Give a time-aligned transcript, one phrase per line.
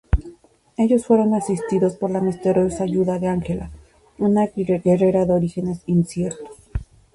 [0.77, 3.69] Ellos fueron asistidos por la misteriosa ayuda de Angela,
[4.17, 6.57] una guerrera de orígenes inciertos.